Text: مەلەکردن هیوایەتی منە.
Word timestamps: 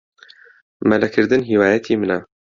مەلەکردن 0.89 1.41
هیوایەتی 1.49 1.95
منە. 1.99 2.17